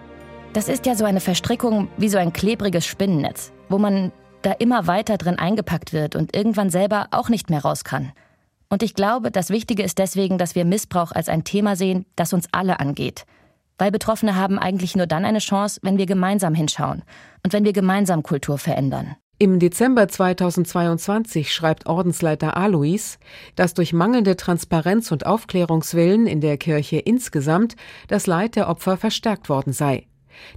Das 0.58 0.68
ist 0.68 0.86
ja 0.86 0.96
so 0.96 1.04
eine 1.04 1.20
Verstrickung 1.20 1.86
wie 1.98 2.08
so 2.08 2.18
ein 2.18 2.32
klebriges 2.32 2.84
Spinnennetz, 2.84 3.52
wo 3.68 3.78
man 3.78 4.10
da 4.42 4.50
immer 4.50 4.88
weiter 4.88 5.16
drin 5.16 5.38
eingepackt 5.38 5.92
wird 5.92 6.16
und 6.16 6.34
irgendwann 6.34 6.68
selber 6.68 7.06
auch 7.12 7.28
nicht 7.28 7.48
mehr 7.48 7.62
raus 7.62 7.84
kann. 7.84 8.10
Und 8.68 8.82
ich 8.82 8.94
glaube, 8.94 9.30
das 9.30 9.50
Wichtige 9.50 9.84
ist 9.84 9.98
deswegen, 9.98 10.36
dass 10.36 10.56
wir 10.56 10.64
Missbrauch 10.64 11.12
als 11.12 11.28
ein 11.28 11.44
Thema 11.44 11.76
sehen, 11.76 12.06
das 12.16 12.32
uns 12.32 12.48
alle 12.50 12.80
angeht. 12.80 13.24
Weil 13.78 13.92
Betroffene 13.92 14.34
haben 14.34 14.58
eigentlich 14.58 14.96
nur 14.96 15.06
dann 15.06 15.24
eine 15.24 15.38
Chance, 15.38 15.78
wenn 15.84 15.96
wir 15.96 16.06
gemeinsam 16.06 16.54
hinschauen 16.54 17.04
und 17.44 17.52
wenn 17.52 17.64
wir 17.64 17.72
gemeinsam 17.72 18.24
Kultur 18.24 18.58
verändern. 18.58 19.14
Im 19.38 19.60
Dezember 19.60 20.08
2022 20.08 21.54
schreibt 21.54 21.86
Ordensleiter 21.86 22.56
Alois, 22.56 23.18
dass 23.54 23.74
durch 23.74 23.92
mangelnde 23.92 24.34
Transparenz 24.34 25.12
und 25.12 25.24
Aufklärungswillen 25.24 26.26
in 26.26 26.40
der 26.40 26.58
Kirche 26.58 26.98
insgesamt 26.98 27.76
das 28.08 28.26
Leid 28.26 28.56
der 28.56 28.68
Opfer 28.68 28.96
verstärkt 28.96 29.48
worden 29.48 29.72
sei. 29.72 30.08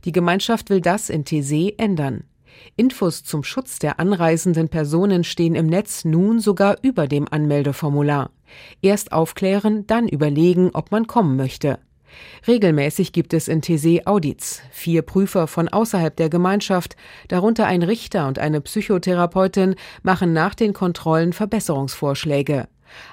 Die 0.06 0.12
Gemeinschaft 0.12 0.70
will 0.70 0.82
das 0.82 1.10
in 1.10 1.24
Thésée 1.24 1.76
ändern. 1.78 2.24
Infos 2.76 3.24
zum 3.24 3.44
Schutz 3.44 3.80
der 3.80 4.00
anreisenden 4.00 4.70
Personen 4.70 5.24
stehen 5.24 5.56
im 5.56 5.68
Netz 5.68 6.06
nun 6.06 6.40
sogar 6.40 6.78
über 6.82 7.08
dem 7.08 7.28
Anmeldeformular. 7.30 8.32
Erst 8.82 9.12
aufklären, 9.12 9.88
dann 9.88 10.08
überlegen, 10.08 10.72
ob 10.74 10.92
man 10.92 11.08
kommen 11.08 11.36
möchte. 11.38 11.80
Regelmäßig 12.48 13.14
gibt 13.14 13.34
es 13.34 13.48
in 13.48 13.62
Tese 13.62 14.02
Audits. 14.06 14.62
Vier 14.72 15.02
Prüfer 15.02 15.48
von 15.48 15.70
außerhalb 15.70 16.16
der 16.16 16.30
Gemeinschaft, 16.30 16.96
darunter 17.30 17.68
ein 17.68 17.84
Richter 17.84 18.28
und 18.28 18.40
eine 18.40 18.62
Psychotherapeutin, 18.62 19.76
machen 20.04 20.34
nach 20.34 20.56
den 20.56 20.74
Kontrollen 20.74 21.34
Verbesserungsvorschläge. 21.34 22.68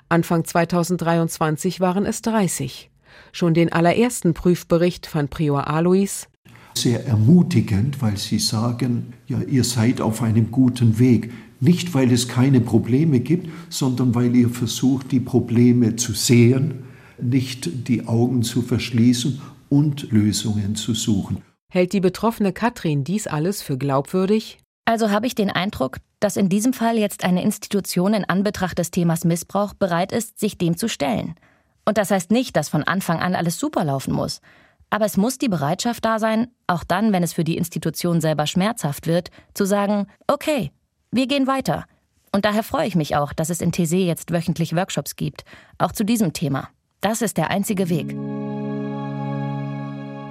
Anfang 0.08 0.44
2023 0.44 1.80
waren 1.80 2.06
es 2.06 2.22
30. 2.22 2.90
Schon 3.32 3.54
den 3.54 3.72
allerersten 3.72 4.34
Prüfbericht 4.34 5.06
fand 5.06 5.30
Prior 5.30 5.68
Alois 5.68 6.26
sehr 6.80 7.06
ermutigend, 7.06 8.00
weil 8.02 8.16
sie 8.16 8.38
sagen, 8.38 9.14
ja, 9.26 9.40
ihr 9.40 9.64
seid 9.64 10.00
auf 10.00 10.22
einem 10.22 10.50
guten 10.50 10.98
Weg. 10.98 11.32
Nicht, 11.60 11.94
weil 11.94 12.12
es 12.12 12.28
keine 12.28 12.60
Probleme 12.60 13.20
gibt, 13.20 13.48
sondern 13.68 14.14
weil 14.14 14.34
ihr 14.36 14.48
versucht, 14.48 15.10
die 15.10 15.20
Probleme 15.20 15.96
zu 15.96 16.12
sehen, 16.12 16.84
nicht 17.20 17.88
die 17.88 18.06
Augen 18.06 18.42
zu 18.42 18.62
verschließen 18.62 19.40
und 19.68 20.10
Lösungen 20.12 20.76
zu 20.76 20.94
suchen. 20.94 21.38
Hält 21.70 21.92
die 21.92 22.00
betroffene 22.00 22.52
Katrin 22.52 23.04
dies 23.04 23.26
alles 23.26 23.60
für 23.60 23.76
glaubwürdig? 23.76 24.58
Also 24.84 25.10
habe 25.10 25.26
ich 25.26 25.34
den 25.34 25.50
Eindruck, 25.50 25.98
dass 26.20 26.36
in 26.36 26.48
diesem 26.48 26.72
Fall 26.72 26.96
jetzt 26.96 27.24
eine 27.24 27.42
Institution 27.42 28.14
in 28.14 28.24
Anbetracht 28.24 28.78
des 28.78 28.90
Themas 28.90 29.24
Missbrauch 29.24 29.74
bereit 29.74 30.12
ist, 30.12 30.38
sich 30.38 30.56
dem 30.56 30.76
zu 30.76 30.88
stellen. 30.88 31.34
Und 31.84 31.98
das 31.98 32.10
heißt 32.10 32.30
nicht, 32.30 32.56
dass 32.56 32.68
von 32.68 32.84
Anfang 32.84 33.18
an 33.18 33.34
alles 33.34 33.58
super 33.58 33.84
laufen 33.84 34.14
muss. 34.14 34.40
Aber 34.90 35.04
es 35.04 35.16
muss 35.16 35.38
die 35.38 35.48
Bereitschaft 35.48 36.04
da 36.04 36.18
sein, 36.18 36.48
auch 36.66 36.84
dann, 36.84 37.12
wenn 37.12 37.22
es 37.22 37.32
für 37.32 37.44
die 37.44 37.56
Institution 37.56 38.20
selber 38.20 38.46
schmerzhaft 38.46 39.06
wird, 39.06 39.30
zu 39.54 39.64
sagen, 39.64 40.06
okay, 40.26 40.70
wir 41.10 41.26
gehen 41.26 41.46
weiter. 41.46 41.84
Und 42.32 42.44
daher 42.44 42.62
freue 42.62 42.86
ich 42.86 42.94
mich 42.94 43.16
auch, 43.16 43.32
dass 43.32 43.50
es 43.50 43.60
in 43.60 43.72
TC 43.72 43.92
jetzt 43.92 44.32
wöchentlich 44.32 44.74
Workshops 44.74 45.16
gibt, 45.16 45.44
auch 45.78 45.92
zu 45.92 46.04
diesem 46.04 46.32
Thema. 46.32 46.68
Das 47.00 47.22
ist 47.22 47.36
der 47.36 47.50
einzige 47.50 47.88
Weg. 47.88 48.14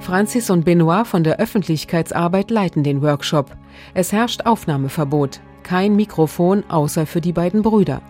Francis 0.02 0.50
und 0.50 0.64
Benoit 0.64 1.08
von 1.08 1.24
der 1.24 1.40
Öffentlichkeitsarbeit 1.40 2.52
leiten 2.52 2.84
den 2.84 3.02
Workshop. 3.02 3.56
Es 3.94 4.12
herrscht 4.12 4.46
Aufnahmeverbot, 4.46 5.40
kein 5.64 5.96
Mikrofon 5.96 6.64
außer 6.70 7.06
für 7.06 7.20
die 7.20 7.34
beiden 7.34 7.62
Brüder. 7.62 8.02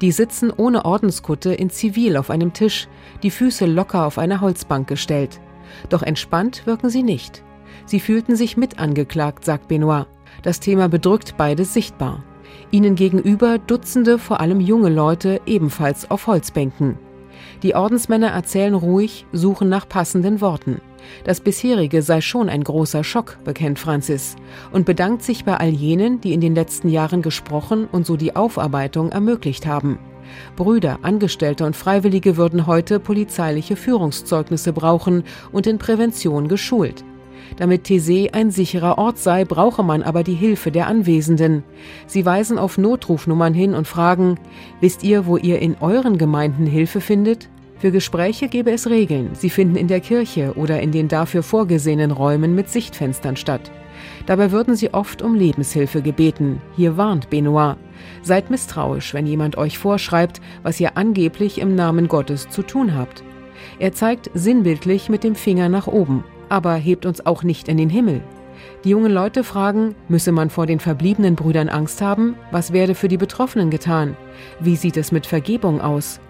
Die 0.00 0.12
sitzen 0.12 0.52
ohne 0.54 0.84
Ordenskutte 0.84 1.54
in 1.54 1.70
Zivil 1.70 2.16
auf 2.16 2.30
einem 2.30 2.52
Tisch, 2.52 2.88
die 3.22 3.30
Füße 3.30 3.66
locker 3.66 4.04
auf 4.04 4.18
eine 4.18 4.40
Holzbank 4.40 4.88
gestellt. 4.88 5.40
Doch 5.88 6.02
entspannt 6.02 6.66
wirken 6.66 6.90
sie 6.90 7.02
nicht. 7.02 7.42
Sie 7.86 8.00
fühlten 8.00 8.36
sich 8.36 8.56
mit 8.56 8.78
angeklagt, 8.78 9.44
sagt 9.44 9.68
Benoit. 9.68 10.06
Das 10.42 10.60
Thema 10.60 10.88
bedrückt 10.88 11.34
beide 11.36 11.64
sichtbar. 11.64 12.22
Ihnen 12.70 12.94
gegenüber 12.94 13.58
Dutzende, 13.58 14.18
vor 14.18 14.40
allem 14.40 14.60
junge 14.60 14.90
Leute, 14.90 15.40
ebenfalls 15.46 16.10
auf 16.10 16.26
Holzbänken. 16.26 16.98
Die 17.62 17.74
Ordensmänner 17.74 18.28
erzählen 18.28 18.74
ruhig, 18.74 19.26
suchen 19.32 19.68
nach 19.68 19.88
passenden 19.88 20.40
Worten. 20.40 20.80
Das 21.24 21.40
bisherige 21.40 22.02
sei 22.02 22.20
schon 22.20 22.48
ein 22.48 22.62
großer 22.62 23.04
Schock, 23.04 23.38
bekennt 23.44 23.78
Francis, 23.78 24.36
und 24.72 24.86
bedankt 24.86 25.22
sich 25.22 25.44
bei 25.44 25.56
all 25.56 25.70
jenen, 25.70 26.20
die 26.20 26.32
in 26.32 26.40
den 26.40 26.54
letzten 26.54 26.88
Jahren 26.88 27.22
gesprochen 27.22 27.88
und 27.90 28.06
so 28.06 28.16
die 28.16 28.36
Aufarbeitung 28.36 29.10
ermöglicht 29.10 29.66
haben. 29.66 29.98
Brüder, 30.56 30.98
Angestellte 31.02 31.64
und 31.64 31.76
Freiwillige 31.76 32.36
würden 32.36 32.66
heute 32.66 33.00
polizeiliche 33.00 33.76
Führungszeugnisse 33.76 34.72
brauchen 34.72 35.24
und 35.52 35.66
in 35.66 35.78
Prävention 35.78 36.48
geschult. 36.48 37.04
Damit 37.56 37.86
Thésée 37.86 38.32
ein 38.32 38.50
sicherer 38.50 38.98
Ort 38.98 39.18
sei, 39.18 39.44
brauche 39.44 39.82
man 39.82 40.02
aber 40.02 40.22
die 40.22 40.34
Hilfe 40.34 40.70
der 40.70 40.86
Anwesenden. 40.86 41.64
Sie 42.06 42.24
weisen 42.24 42.58
auf 42.58 42.78
Notrufnummern 42.78 43.54
hin 43.54 43.74
und 43.74 43.86
fragen, 43.86 44.38
wisst 44.80 45.02
ihr, 45.02 45.26
wo 45.26 45.36
ihr 45.36 45.58
in 45.58 45.76
euren 45.80 46.18
Gemeinden 46.18 46.66
Hilfe 46.66 47.00
findet? 47.00 47.48
Für 47.78 47.90
Gespräche 47.90 48.48
gäbe 48.48 48.70
es 48.70 48.90
Regeln. 48.90 49.30
Sie 49.32 49.50
finden 49.50 49.76
in 49.76 49.88
der 49.88 50.00
Kirche 50.00 50.52
oder 50.56 50.80
in 50.80 50.92
den 50.92 51.08
dafür 51.08 51.42
vorgesehenen 51.42 52.10
Räumen 52.10 52.54
mit 52.54 52.68
Sichtfenstern 52.68 53.36
statt. 53.36 53.70
Dabei 54.30 54.52
würden 54.52 54.76
sie 54.76 54.94
oft 54.94 55.22
um 55.22 55.34
Lebenshilfe 55.34 56.02
gebeten. 56.02 56.62
Hier 56.76 56.96
warnt 56.96 57.30
Benoit. 57.30 57.74
Seid 58.22 58.48
misstrauisch, 58.48 59.12
wenn 59.12 59.26
jemand 59.26 59.58
euch 59.58 59.76
vorschreibt, 59.76 60.40
was 60.62 60.78
ihr 60.78 60.96
angeblich 60.96 61.60
im 61.60 61.74
Namen 61.74 62.06
Gottes 62.06 62.48
zu 62.48 62.62
tun 62.62 62.94
habt. 62.94 63.24
Er 63.80 63.92
zeigt 63.92 64.30
sinnbildlich 64.32 65.08
mit 65.08 65.24
dem 65.24 65.34
Finger 65.34 65.68
nach 65.68 65.88
oben, 65.88 66.22
aber 66.48 66.74
hebt 66.74 67.06
uns 67.06 67.26
auch 67.26 67.42
nicht 67.42 67.66
in 67.66 67.76
den 67.76 67.90
Himmel. 67.90 68.22
Die 68.84 68.90
jungen 68.90 69.10
Leute 69.10 69.42
fragen, 69.42 69.96
müsse 70.06 70.30
man 70.30 70.48
vor 70.48 70.66
den 70.66 70.78
verbliebenen 70.78 71.34
Brüdern 71.34 71.68
Angst 71.68 72.00
haben? 72.00 72.36
Was 72.52 72.72
werde 72.72 72.94
für 72.94 73.08
die 73.08 73.16
Betroffenen 73.16 73.68
getan? 73.68 74.16
Wie 74.60 74.76
sieht 74.76 74.96
es 74.96 75.10
mit 75.10 75.26
Vergebung 75.26 75.80
aus? 75.80 76.20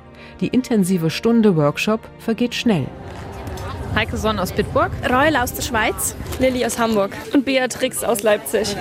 Die 0.41 0.49
intensive 0.49 1.11
Stunde 1.11 1.55
Workshop 1.55 2.01
vergeht 2.19 2.55
schnell. 2.55 2.87
Heike 3.95 4.17
Sonn 4.17 4.39
aus 4.39 4.53
Bitburg. 4.53 4.91
Reul 5.09 5.37
aus 5.37 5.53
der 5.53 5.63
Schweiz. 5.63 6.15
Lilly 6.39 6.65
aus 6.65 6.79
Hamburg. 6.79 7.13
Und 7.33 7.45
Beatrix 7.45 8.05
aus 8.05 8.23
Leipzig. 8.23 8.77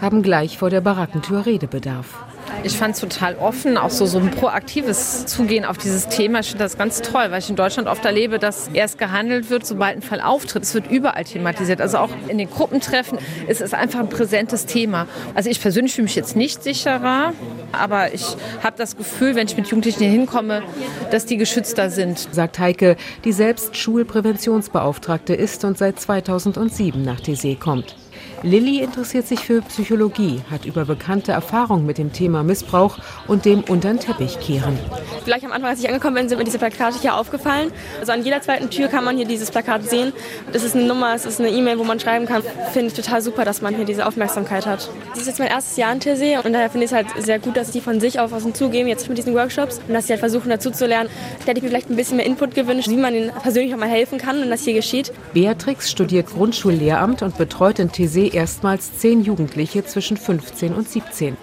Haben 0.00 0.22
gleich 0.22 0.58
vor 0.58 0.70
der 0.70 0.80
Barackentür 0.80 1.46
Redebedarf. 1.46 2.31
Ich 2.64 2.76
fand 2.76 2.94
es 2.94 3.00
total 3.00 3.36
offen, 3.36 3.76
auch 3.76 3.90
so, 3.90 4.06
so 4.06 4.18
ein 4.18 4.30
proaktives 4.30 5.26
Zugehen 5.26 5.64
auf 5.64 5.78
dieses 5.78 6.08
Thema. 6.08 6.40
Ich 6.40 6.48
finde 6.48 6.64
das 6.64 6.78
ganz 6.78 7.02
toll, 7.02 7.26
weil 7.30 7.40
ich 7.40 7.50
in 7.50 7.56
Deutschland 7.56 7.88
oft 7.88 8.04
erlebe, 8.04 8.38
dass 8.38 8.68
erst 8.68 8.98
gehandelt 8.98 9.50
wird, 9.50 9.66
sobald 9.66 9.96
ein 9.96 10.02
Fall 10.02 10.20
auftritt. 10.20 10.62
Es 10.62 10.74
wird 10.74 10.90
überall 10.90 11.24
thematisiert. 11.24 11.80
Also 11.80 11.98
auch 11.98 12.10
in 12.28 12.38
den 12.38 12.48
Gruppentreffen 12.48 13.18
ist 13.48 13.60
es 13.60 13.74
einfach 13.74 14.00
ein 14.00 14.08
präsentes 14.08 14.66
Thema. 14.66 15.06
Also 15.34 15.50
ich 15.50 15.60
persönlich 15.60 15.94
fühle 15.94 16.04
mich 16.04 16.14
jetzt 16.14 16.36
nicht 16.36 16.62
sicherer, 16.62 17.32
aber 17.72 18.14
ich 18.14 18.36
habe 18.62 18.76
das 18.76 18.96
Gefühl, 18.96 19.34
wenn 19.34 19.46
ich 19.46 19.56
mit 19.56 19.66
Jugendlichen 19.66 20.00
hier 20.00 20.10
hinkomme, 20.10 20.62
dass 21.10 21.26
die 21.26 21.36
geschützter 21.36 21.90
sind. 21.90 22.28
Sagt 22.32 22.58
Heike, 22.58 22.96
die 23.24 23.32
selbst 23.32 23.76
Schulpräventionsbeauftragte 23.76 25.34
ist 25.34 25.64
und 25.64 25.78
seit 25.78 25.98
2007 25.98 27.02
nach 27.02 27.20
TC 27.20 27.58
kommt. 27.58 27.96
Lilly 28.42 28.80
interessiert 28.80 29.26
sich 29.28 29.40
für 29.40 29.62
Psychologie, 29.62 30.40
hat 30.50 30.64
über 30.64 30.84
bekannte 30.84 31.30
Erfahrungen 31.32 31.86
mit 31.86 31.98
dem 31.98 32.12
Thema 32.12 32.42
Missbrauch 32.42 32.98
und 33.28 33.44
dem 33.44 33.60
untern 33.60 34.00
Teppich 34.00 34.40
kehren. 34.40 34.76
Gleich 35.24 35.44
am 35.44 35.52
Anfang, 35.52 35.70
als 35.70 35.80
ich 35.80 35.88
angekommen 35.88 36.16
bin, 36.16 36.28
sind 36.28 36.38
mir 36.38 36.44
diese 36.44 36.58
Plakate 36.58 36.98
hier 37.00 37.16
aufgefallen. 37.16 37.70
Also 38.00 38.12
an 38.12 38.24
jeder 38.24 38.42
zweiten 38.42 38.68
Tür 38.70 38.88
kann 38.88 39.04
man 39.04 39.16
hier 39.16 39.26
dieses 39.26 39.50
Plakat 39.50 39.84
sehen. 39.84 40.12
Das 40.52 40.64
ist 40.64 40.74
eine 40.74 40.84
Nummer, 40.86 41.14
es 41.14 41.24
ist 41.24 41.38
eine 41.38 41.50
E-Mail, 41.50 41.78
wo 41.78 41.84
man 41.84 42.00
schreiben 42.00 42.26
kann. 42.26 42.42
Finde 42.72 42.88
ich 42.88 42.94
total 42.94 43.22
super, 43.22 43.44
dass 43.44 43.62
man 43.62 43.76
hier 43.76 43.84
diese 43.84 44.06
Aufmerksamkeit 44.06 44.66
hat. 44.66 44.90
Das 45.10 45.20
ist 45.20 45.28
jetzt 45.28 45.38
mein 45.38 45.48
erstes 45.48 45.76
Jahr 45.76 45.92
in 45.92 46.00
TC 46.00 46.44
und 46.44 46.52
daher 46.52 46.68
finde 46.68 46.86
ich 46.86 46.90
es 46.90 46.96
halt 46.96 47.06
sehr 47.18 47.38
gut, 47.38 47.56
dass 47.56 47.70
die 47.70 47.80
von 47.80 48.00
sich 48.00 48.18
auf 48.18 48.32
was 48.32 48.42
zugeben, 48.54 48.88
jetzt 48.88 49.08
mit 49.08 49.18
diesen 49.18 49.34
Workshops 49.34 49.80
und 49.86 49.94
dass 49.94 50.08
sie 50.08 50.14
halt 50.14 50.20
versuchen 50.20 50.50
dazu 50.50 50.72
zu 50.72 50.86
lernen. 50.86 51.08
Da 51.40 51.46
hätte 51.46 51.58
ich 51.58 51.62
mir 51.62 51.68
vielleicht 51.68 51.90
ein 51.90 51.96
bisschen 51.96 52.16
mehr 52.16 52.26
Input 52.26 52.56
gewünscht, 52.56 52.88
wie 52.88 52.96
man 52.96 53.14
ihnen 53.14 53.30
persönlich 53.42 53.72
auch 53.72 53.78
mal 53.78 53.88
helfen 53.88 54.18
kann 54.18 54.42
und 54.42 54.50
das 54.50 54.64
hier 54.64 54.74
geschieht. 54.74 55.12
Beatrix 55.32 55.90
studiert 55.90 56.26
Grundschullehramt 56.26 57.22
und 57.22 57.38
betreut 57.38 57.78
in 57.78 57.92
TC 57.92 58.31
erstmals 58.34 58.98
zehn 58.98 59.22
Jugendliche 59.22 59.84
zwischen 59.84 60.16
15 60.16 60.74
und 60.74 60.88
17. 60.88 61.36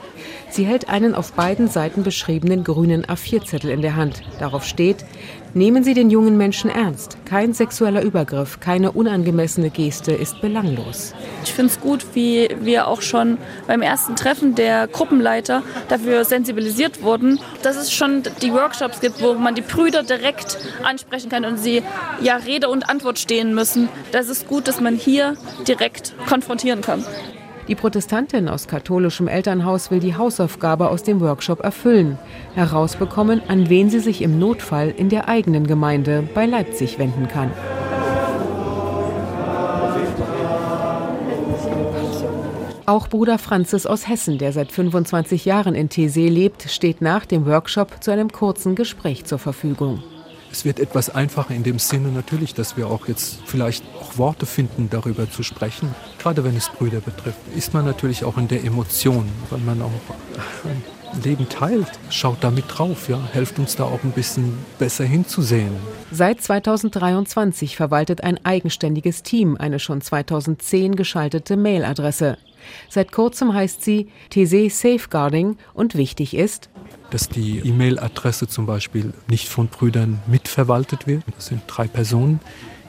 Sie 0.52 0.66
hält 0.66 0.90
einen 0.90 1.14
auf 1.14 1.34
beiden 1.34 1.68
Seiten 1.68 2.04
beschriebenen 2.04 2.64
grünen 2.64 3.06
A4-Zettel 3.06 3.70
in 3.70 3.82
der 3.82 3.96
Hand. 3.96 4.24
Darauf 4.40 4.66
steht, 4.66 5.06
nehmen 5.54 5.84
Sie 5.84 5.94
den 5.94 6.10
jungen 6.10 6.38
Menschen 6.38 6.72
ernst. 6.72 7.18
Kein 7.26 7.54
sexueller 7.54 8.02
Übergriff, 8.02 8.60
keine 8.60 8.92
unangemessene 8.92 9.70
Geste 9.70 10.12
ist 10.12 10.42
belanglos. 10.42 11.14
Ich 11.44 11.54
finde 11.54 11.72
es 11.72 11.80
gut, 11.80 12.06
wie 12.16 12.50
wir 12.62 12.88
auch 12.88 13.02
schon 13.02 13.38
beim 13.68 13.84
ersten 13.84 14.16
Treffen 14.16 14.56
der 14.56 14.88
Gruppenleiter 14.88 15.62
dafür 15.88 16.26
sensibilisiert 16.26 17.04
wurden, 17.04 17.40
dass 17.62 17.76
es 17.76 17.92
schon 17.92 18.24
die 18.42 18.52
Workshops 18.52 19.02
gibt, 19.02 19.22
wo 19.22 19.36
man 19.36 19.54
die 19.54 19.62
Brüder 19.62 20.02
direkt 20.02 20.58
ansprechen 20.84 21.30
kann 21.30 21.46
und 21.46 21.58
sie 21.58 21.84
ja 22.22 22.38
Rede 22.38 22.70
und 22.70 22.90
Antwort 22.90 23.20
stehen 23.20 23.54
müssen. 23.54 23.88
Das 24.12 24.30
ist 24.30 24.48
gut, 24.48 24.68
dass 24.68 24.82
man 24.82 24.96
hier 24.96 25.36
direkt 25.68 26.14
konfrontieren 26.28 26.82
kann. 26.82 27.06
Die 27.70 27.76
Protestantin 27.76 28.50
aus 28.50 28.68
katholischem 28.68 29.28
Elternhaus 29.28 29.92
will 29.92 30.00
die 30.00 30.16
Hausaufgabe 30.16 30.90
aus 30.90 31.04
dem 31.04 31.22
Workshop 31.22 31.60
erfüllen, 31.60 32.18
herausbekommen, 32.56 33.44
an 33.48 33.70
wen 33.70 33.92
sie 33.92 34.00
sich 34.00 34.24
im 34.24 34.40
Notfall 34.40 34.90
in 34.90 35.10
der 35.10 35.30
eigenen 35.30 35.68
Gemeinde 35.68 36.28
bei 36.34 36.48
Leipzig 36.48 36.98
wenden 36.98 37.28
kann. 37.28 37.52
Auch 42.88 43.08
Bruder 43.08 43.38
Franzis 43.38 43.86
aus 43.86 44.08
Hessen, 44.08 44.40
der 44.40 44.52
seit 44.52 44.72
25 44.72 45.46
Jahren 45.46 45.76
in 45.76 45.90
Thésée 45.90 46.28
lebt, 46.28 46.64
steht 46.72 47.02
nach 47.02 47.28
dem 47.28 47.46
Workshop 47.46 48.04
zu 48.04 48.10
einem 48.10 48.32
kurzen 48.32 48.74
Gespräch 48.74 49.26
zur 49.26 49.38
Verfügung. 49.38 50.02
Es 50.52 50.66
wird 50.66 50.80
etwas 50.80 51.10
einfacher 51.10 51.54
in 51.54 51.64
dem 51.64 51.80
Sinne 51.80 52.10
natürlich, 52.10 52.54
dass 52.54 52.76
wir 52.76 52.88
auch 52.88 53.08
jetzt 53.08 53.40
vielleicht 53.46 53.84
auch 54.00 54.18
Worte 54.18 54.46
finden, 54.46 54.90
darüber 54.90 55.30
zu 55.30 55.44
sprechen. 55.44 55.94
Gerade 56.18 56.44
wenn 56.44 56.56
es 56.56 56.70
Brüder 56.70 57.02
betrifft, 57.02 57.40
ist 57.56 57.74
man 57.74 57.86
natürlich 57.86 58.24
auch 58.24 58.38
in 58.38 58.48
der 58.48 58.64
Emotion, 58.64 59.30
weil 59.50 59.60
man 59.60 59.82
auch 59.82 59.92
ein 60.66 60.84
Leben 61.24 61.48
teilt. 61.50 61.88
Schaut 62.10 62.38
damit 62.42 62.66
drauf, 62.68 63.10
ja, 63.10 63.20
helft 63.32 63.60
uns 63.60 63.76
da 63.76 63.84
auch 63.84 64.04
ein 64.04 64.12
bisschen 64.12 64.58
besser 64.78 65.06
hinzusehen. 65.06 65.74
Seit 66.12 66.42
2023 66.42 67.76
verwaltet 67.76 68.24
ein 68.24 68.44
eigenständiges 68.44 69.24
Team 69.24 69.56
eine 69.58 69.80
schon 69.80 70.02
2010 70.02 70.96
geschaltete 70.96 71.58
Mailadresse. 71.58 72.38
Seit 72.90 73.12
kurzem 73.12 73.54
heißt 73.54 73.84
sie 73.84 74.10
TC 74.30 74.70
Safeguarding 74.72 75.58
und 75.74 75.96
wichtig 75.96 76.36
ist, 76.36 76.70
dass 77.12 77.30
die 77.30 77.60
E-Mail-Adresse 77.60 78.48
zum 78.48 78.66
Beispiel 78.66 79.14
nicht 79.28 79.50
von 79.50 79.68
Brüdern 79.68 80.20
mitverwaltet 80.28 81.08
wird. 81.08 81.24
Das 81.36 81.48
sind 81.48 81.64
drei 81.68 81.88
Personen, 81.88 82.40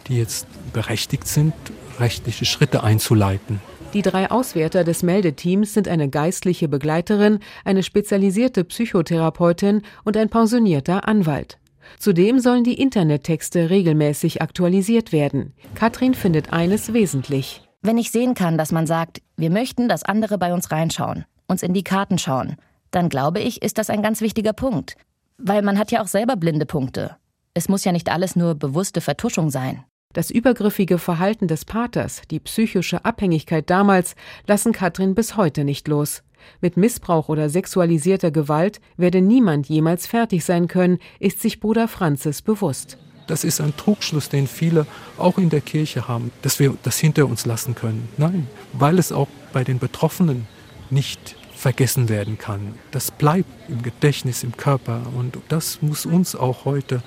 die 0.08 0.18
jetzt 0.18 0.46
berechtigt 0.72 1.26
sind, 1.26 1.54
rechtliche 1.98 2.44
Schritte 2.44 2.82
einzuleiten. 2.82 3.60
Die 3.92 4.02
drei 4.02 4.30
Auswärter 4.30 4.84
des 4.84 5.02
Meldeteams 5.02 5.74
sind 5.74 5.88
eine 5.88 6.08
geistliche 6.08 6.68
Begleiterin, 6.68 7.40
eine 7.64 7.82
spezialisierte 7.82 8.62
Psychotherapeutin 8.64 9.82
und 10.04 10.16
ein 10.16 10.28
pensionierter 10.28 11.08
Anwalt. 11.08 11.58
Zudem 11.98 12.38
sollen 12.38 12.62
die 12.62 12.80
Internettexte 12.80 13.68
regelmäßig 13.68 14.42
aktualisiert 14.42 15.12
werden. 15.12 15.54
Katrin 15.74 16.14
findet 16.14 16.52
eines 16.52 16.92
wesentlich. 16.92 17.62
Wenn 17.82 17.96
ich 17.96 18.10
sehen 18.10 18.34
kann, 18.34 18.58
dass 18.58 18.72
man 18.72 18.86
sagt, 18.86 19.22
wir 19.36 19.50
möchten, 19.50 19.88
dass 19.88 20.02
andere 20.02 20.36
bei 20.36 20.52
uns 20.52 20.70
reinschauen, 20.70 21.24
uns 21.46 21.62
in 21.62 21.72
die 21.72 21.84
Karten 21.84 22.18
schauen, 22.18 22.56
dann 22.90 23.08
glaube 23.08 23.40
ich, 23.40 23.62
ist 23.62 23.78
das 23.78 23.88
ein 23.88 24.02
ganz 24.02 24.20
wichtiger 24.20 24.52
Punkt. 24.52 24.96
Weil 25.38 25.62
man 25.62 25.78
hat 25.78 25.90
ja 25.90 26.02
auch 26.02 26.06
selber 26.06 26.36
blinde 26.36 26.66
Punkte. 26.66 27.16
Es 27.54 27.70
muss 27.70 27.84
ja 27.84 27.92
nicht 27.92 28.10
alles 28.10 28.36
nur 28.36 28.54
bewusste 28.54 29.00
Vertuschung 29.00 29.50
sein. 29.50 29.82
Das 30.12 30.30
übergriffige 30.30 30.98
Verhalten 30.98 31.48
des 31.48 31.64
Paters, 31.64 32.22
die 32.30 32.40
psychische 32.40 33.04
Abhängigkeit 33.04 33.70
damals, 33.70 34.14
lassen 34.46 34.72
Katrin 34.72 35.14
bis 35.14 35.36
heute 35.36 35.64
nicht 35.64 35.88
los. 35.88 36.22
Mit 36.60 36.76
Missbrauch 36.76 37.28
oder 37.28 37.48
sexualisierter 37.48 38.30
Gewalt 38.30 38.80
werde 38.96 39.22
niemand 39.22 39.68
jemals 39.68 40.06
fertig 40.06 40.44
sein 40.44 40.68
können, 40.68 40.98
ist 41.18 41.40
sich 41.40 41.60
Bruder 41.60 41.88
Franzis 41.88 42.42
bewusst. 42.42 42.98
Das 43.30 43.44
ist 43.44 43.60
ein 43.60 43.76
Trugschluss, 43.76 44.28
den 44.28 44.46
viele 44.46 44.86
auch 45.16 45.38
in 45.38 45.50
der 45.50 45.60
Kirche 45.60 46.08
haben, 46.08 46.32
dass 46.42 46.58
wir 46.58 46.74
das 46.82 46.98
hinter 46.98 47.26
uns 47.26 47.46
lassen 47.46 47.74
können. 47.74 48.08
Nein, 48.16 48.48
weil 48.72 48.98
es 48.98 49.12
auch 49.12 49.28
bei 49.52 49.64
den 49.64 49.78
Betroffenen 49.78 50.46
nicht 50.90 51.36
vergessen 51.54 52.08
werden 52.08 52.38
kann. 52.38 52.74
Das 52.90 53.10
bleibt 53.10 53.48
im 53.68 53.82
Gedächtnis, 53.82 54.42
im 54.42 54.56
Körper 54.56 55.02
und 55.16 55.38
das 55.48 55.80
muss 55.82 56.06
uns 56.06 56.34
auch 56.34 56.64
heute 56.64 57.02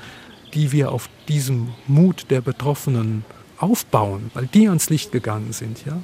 die 0.54 0.72
wir 0.72 0.92
auf 0.92 1.10
diesem 1.28 1.74
Mut 1.88 2.28
der 2.30 2.42
Betroffenen 2.42 3.26
aufbauen, 3.58 4.32
weil 4.34 4.48
die 4.48 4.68
ans 4.68 4.90
Licht 4.90 5.12
gegangen 5.12 5.54
sind. 5.54 5.86
Ja? 5.86 6.00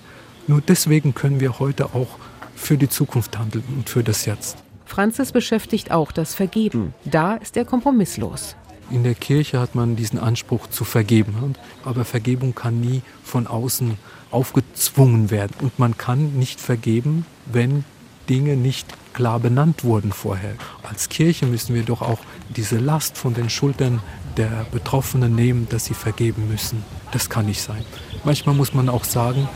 Nur 0.47 0.61
deswegen 0.61 1.13
können 1.13 1.39
wir 1.39 1.59
heute 1.59 1.93
auch 1.93 2.17
für 2.55 2.77
die 2.77 2.89
Zukunft 2.89 3.37
handeln 3.37 3.63
und 3.75 3.89
für 3.89 4.03
das 4.03 4.25
Jetzt. 4.25 4.57
Franzis 4.85 5.31
beschäftigt 5.31 5.91
auch 5.91 6.11
das 6.11 6.33
Vergeben. 6.33 6.93
Da 7.05 7.35
ist 7.35 7.55
er 7.57 7.65
kompromisslos. 7.65 8.55
In 8.91 9.03
der 9.03 9.15
Kirche 9.15 9.59
hat 9.59 9.75
man 9.75 9.95
diesen 9.95 10.17
Anspruch 10.17 10.67
zu 10.67 10.83
vergeben. 10.83 11.55
Aber 11.85 12.05
Vergebung 12.05 12.55
kann 12.55 12.79
nie 12.79 13.01
von 13.23 13.45
außen 13.45 13.97
aufgezwungen 14.31 15.29
werden. 15.29 15.55
Und 15.61 15.77
man 15.77 15.97
kann 15.97 16.33
nicht 16.33 16.59
vergeben, 16.59 17.25
wenn 17.45 17.83
Dinge 18.29 18.55
nicht 18.55 18.87
klar 19.13 19.39
benannt 19.39 19.83
wurden 19.83 20.11
vorher. 20.11 20.53
Als 20.83 21.09
Kirche 21.09 21.45
müssen 21.45 21.75
wir 21.75 21.83
doch 21.83 22.01
auch 22.01 22.19
diese 22.55 22.77
Last 22.77 23.17
von 23.17 23.33
den 23.33 23.49
Schultern 23.49 24.01
der 24.37 24.65
Betroffenen 24.71 25.35
nehmen, 25.35 25.67
dass 25.69 25.85
sie 25.85 25.93
vergeben 25.93 26.47
müssen. 26.49 26.83
Das 27.11 27.29
kann 27.29 27.45
nicht 27.45 27.61
sein. 27.61 27.83
Manchmal 28.23 28.55
muss 28.55 28.73
man 28.73 28.89
auch 28.89 29.03
sagen, 29.03 29.49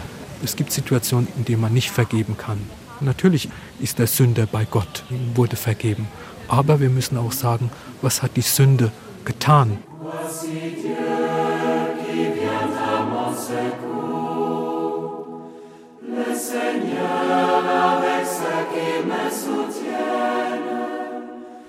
es 0.44 0.56
gibt 0.56 0.72
Situationen, 0.72 1.28
in 1.38 1.46
denen 1.46 1.62
man 1.62 1.74
nicht 1.74 1.92
vergeben 1.92 2.36
kann. 2.38 2.60
Natürlich 3.00 3.50
ist 3.80 4.00
der 4.00 4.08
Sünder 4.08 4.46
bei 4.46 4.66
Gott, 4.66 5.04
wurde 5.36 5.56
vergeben. 5.56 6.08
Aber 6.48 6.80
wir 6.80 6.90
müssen 6.90 7.18
auch 7.18 7.32
sagen, 7.32 7.72
was 8.02 8.22
hat 8.22 8.36
die 8.36 8.42
Sünde 8.42 8.92
getan? 9.26 9.78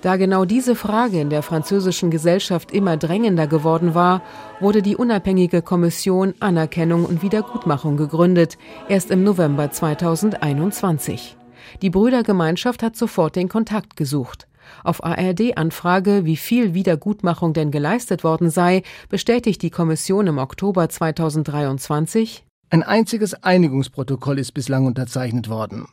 Da 0.05 0.17
genau 0.17 0.45
diese 0.45 0.75
Frage 0.75 1.19
in 1.19 1.31
der 1.31 1.41
französischen 1.41 2.11
Gesellschaft 2.11 2.71
immer 2.71 2.95
drängender 2.95 3.47
geworden 3.47 3.95
war, 3.95 4.21
wurde 4.59 4.83
die 4.83 4.95
unabhängige 4.95 5.63
Kommission 5.63 6.35
Anerkennung 6.39 7.05
und 7.05 7.23
Wiedergutmachung 7.23 7.97
gegründet, 7.97 8.59
erst 8.87 9.09
im 9.09 9.23
November 9.23 9.71
2021. 9.71 11.35
Die 11.81 11.89
Brüdergemeinschaft 11.89 12.83
hat 12.83 12.95
sofort 12.95 13.35
den 13.35 13.49
Kontakt 13.49 13.97
gesucht. 13.97 14.47
Auf 14.83 15.03
ARD-Anfrage, 15.03 16.25
wie 16.25 16.37
viel 16.37 16.73
Wiedergutmachung 16.73 17.53
denn 17.53 17.71
geleistet 17.71 18.23
worden 18.23 18.49
sei, 18.49 18.83
bestätigt 19.09 19.61
die 19.61 19.69
Kommission 19.69 20.27
im 20.27 20.37
Oktober 20.37 20.89
2023, 20.89 22.45
ein 22.69 22.83
einziges 22.83 23.35
Einigungsprotokoll 23.35 24.39
ist 24.39 24.53
bislang 24.53 24.85
unterzeichnet 24.85 25.49
worden. 25.49 25.87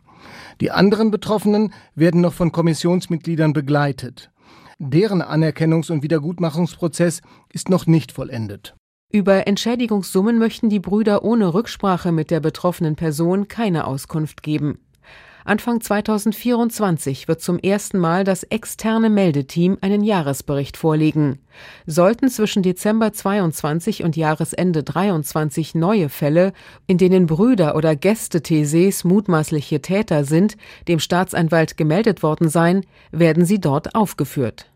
Die 0.60 0.70
anderen 0.70 1.10
Betroffenen 1.10 1.72
werden 1.94 2.20
noch 2.20 2.32
von 2.32 2.52
Kommissionsmitgliedern 2.52 3.52
begleitet. 3.52 4.30
Deren 4.78 5.22
Anerkennungs- 5.22 5.92
und 5.92 6.02
Wiedergutmachungsprozess 6.02 7.20
ist 7.52 7.68
noch 7.68 7.86
nicht 7.86 8.12
vollendet. 8.12 8.74
Über 9.12 9.46
Entschädigungssummen 9.46 10.38
möchten 10.38 10.70
die 10.70 10.80
Brüder 10.80 11.22
ohne 11.22 11.52
Rücksprache 11.52 12.10
mit 12.10 12.30
der 12.30 12.40
betroffenen 12.40 12.96
Person 12.96 13.46
keine 13.46 13.86
Auskunft 13.86 14.42
geben. 14.42 14.78
Anfang 15.44 15.80
2024 15.80 17.26
wird 17.26 17.40
zum 17.40 17.58
ersten 17.58 17.98
Mal 17.98 18.22
das 18.22 18.44
externe 18.44 19.10
Meldeteam 19.10 19.76
einen 19.80 20.04
Jahresbericht 20.04 20.76
vorlegen. 20.76 21.40
Sollten 21.84 22.28
zwischen 22.28 22.62
Dezember 22.62 23.12
22 23.12 24.04
und 24.04 24.16
Jahresende 24.16 24.84
23 24.84 25.74
neue 25.74 26.08
Fälle, 26.08 26.52
in 26.86 26.96
denen 26.96 27.26
Brüder 27.26 27.74
oder 27.74 27.96
Gäste 27.96 28.42
Theses 28.42 29.02
mutmaßliche 29.02 29.82
Täter 29.82 30.24
sind, 30.24 30.56
dem 30.86 31.00
Staatsanwalt 31.00 31.76
gemeldet 31.76 32.22
worden 32.22 32.48
sein, 32.48 32.86
werden 33.10 33.44
sie 33.44 33.58
dort 33.58 33.96
aufgeführt. 33.96 34.66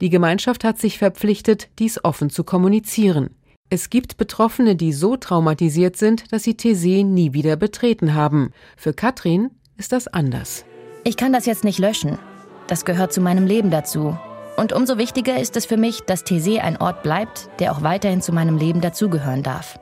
Die 0.00 0.10
Gemeinschaft 0.10 0.64
hat 0.64 0.78
sich 0.78 0.98
verpflichtet, 0.98 1.68
dies 1.78 2.02
offen 2.04 2.30
zu 2.30 2.42
kommunizieren. 2.42 3.30
Es 3.68 3.90
gibt 3.90 4.16
Betroffene, 4.16 4.76
die 4.76 4.92
so 4.92 5.16
traumatisiert 5.16 5.96
sind, 5.96 6.32
dass 6.32 6.44
sie 6.44 6.54
Thésée 6.54 7.04
nie 7.04 7.32
wieder 7.32 7.56
betreten 7.56 8.14
haben. 8.14 8.52
Für 8.76 8.92
Katrin 8.92 9.50
ist 9.76 9.92
das 9.92 10.08
anders. 10.08 10.64
Ich 11.04 11.16
kann 11.16 11.32
das 11.32 11.46
jetzt 11.46 11.64
nicht 11.64 11.78
löschen. 11.78 12.18
Das 12.66 12.84
gehört 12.84 13.12
zu 13.12 13.20
meinem 13.20 13.46
Leben 13.46 13.70
dazu. 13.70 14.18
Und 14.56 14.72
umso 14.72 14.98
wichtiger 14.98 15.38
ist 15.38 15.56
es 15.56 15.66
für 15.66 15.76
mich, 15.76 16.02
dass 16.02 16.24
Thésée 16.24 16.60
ein 16.60 16.78
Ort 16.78 17.02
bleibt, 17.02 17.50
der 17.58 17.72
auch 17.72 17.82
weiterhin 17.82 18.22
zu 18.22 18.32
meinem 18.32 18.56
Leben 18.56 18.80
dazugehören 18.80 19.42
darf. 19.42 19.78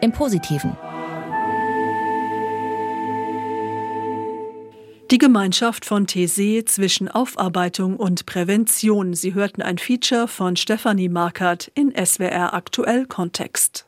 Im 0.00 0.12
Positiven. 0.12 0.76
Die 5.12 5.18
Gemeinschaft 5.18 5.84
von 5.84 6.06
Thésée 6.06 6.66
zwischen 6.66 7.08
Aufarbeitung 7.08 7.96
und 7.96 8.26
Prävention. 8.26 9.14
Sie 9.14 9.34
hörten 9.34 9.62
ein 9.62 9.78
Feature 9.78 10.26
von 10.26 10.56
Stefanie 10.56 11.08
Markert 11.08 11.70
in 11.74 11.94
SWR 11.94 12.52
Aktuell 12.52 13.06
Kontext. 13.06 13.84